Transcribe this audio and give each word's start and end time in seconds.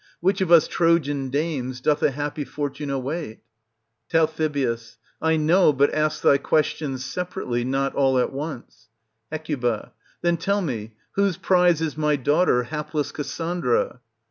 Which 0.19 0.41
of 0.41 0.51
us 0.51 0.67
Trojan 0.67 1.29
dames 1.29 1.79
doth 1.79 2.01
a 2.01 2.09
happy 2.09 2.43
fortune 2.43 2.89
await? 2.89 3.41
Tal. 4.09 4.27
I 5.21 5.35
know, 5.35 5.71
but 5.73 5.93
ask 5.93 6.23
thy 6.23 6.39
questions 6.39 7.05
separately, 7.05 7.63
not 7.63 7.93
all 7.93 8.17
at 8.17 8.33
once. 8.33 8.89
Hec. 9.31 9.45
Then 9.47 10.37
tell 10.37 10.63
me, 10.63 10.93
whose 11.11 11.37
prize 11.37 11.81
is 11.81 11.97
my 11.97 12.15
daughter, 12.15 12.63
hapless 12.63 13.11
Cassandra? 13.11 14.01